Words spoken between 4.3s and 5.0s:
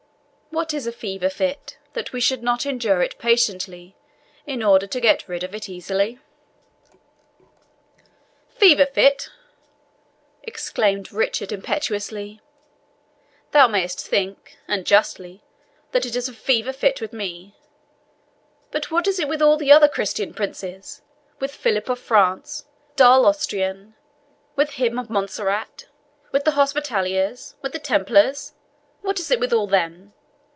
in order to